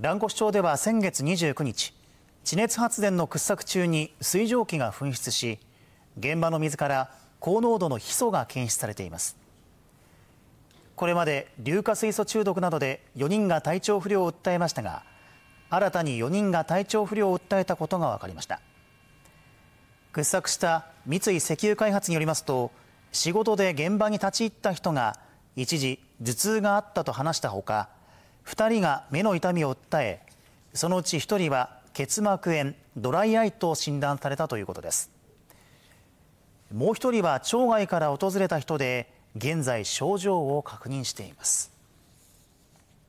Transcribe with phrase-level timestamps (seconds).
[0.00, 1.92] 蘭越町では先月29日
[2.42, 5.58] 地熱発電の掘削中に水蒸気が噴出し
[6.18, 9.36] 現場の水から高濃度のヒ素が検出されています。
[10.96, 15.02] これまで硫化水素中毒などで4人が体調不良を訴えましたが
[15.68, 18.62] 新たに4人が体調不良を訴えたことが分かりました。
[20.14, 22.72] 掘削した三井石油開発によりますと
[23.12, 25.18] 仕事で現場に立ち入った人が
[25.56, 27.90] 一時頭痛があったと話したほか
[28.44, 30.20] 2人が目の痛みを訴え
[30.74, 35.10] そのうち1人は結膜炎ドライアイと診断されたということです。
[36.72, 41.72] もう1人は町外から訪れた人で現在症状を確認しています。